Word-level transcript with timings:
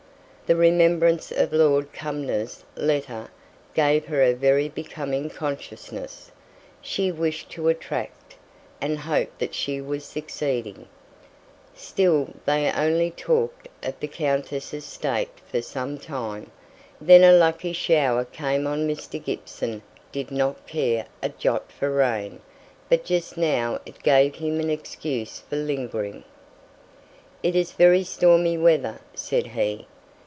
The 0.47 0.55
remembrance 0.57 1.31
of 1.31 1.53
Lord 1.53 1.93
Cumnor's 1.93 2.65
letter 2.75 3.29
gave 3.73 4.07
her 4.07 4.21
a 4.21 4.33
very 4.33 4.67
becoming 4.67 5.29
consciousness; 5.29 6.29
she 6.81 7.09
wished 7.09 7.49
to 7.51 7.69
attract, 7.69 8.35
and 8.81 8.97
hoped 8.99 9.39
that 9.39 9.55
she 9.55 9.79
was 9.79 10.03
succeeding. 10.03 10.89
Still 11.73 12.33
they 12.45 12.69
only 12.75 13.11
talked 13.11 13.69
of 13.81 13.97
the 14.01 14.09
countess's 14.09 14.83
state 14.83 15.31
for 15.49 15.61
some 15.61 15.97
time: 15.97 16.51
then 16.99 17.23
a 17.23 17.31
lucky 17.31 17.71
shower 17.71 18.25
came 18.25 18.67
on. 18.67 18.85
Mr. 18.85 19.23
Gibson 19.23 19.81
did 20.11 20.31
not 20.31 20.67
care 20.67 21.05
a 21.23 21.29
jot 21.29 21.71
for 21.71 21.89
rain, 21.89 22.41
but 22.89 23.05
just 23.05 23.37
now 23.37 23.79
it 23.85 24.03
gave 24.03 24.35
him 24.35 24.59
an 24.59 24.69
excuse 24.69 25.39
for 25.49 25.55
lingering. 25.55 26.25
"It's 27.41 27.71
very 27.71 28.03
stormy 28.03 28.57
weather," 28.57 28.99
said 29.15 29.47
he. 29.47 29.87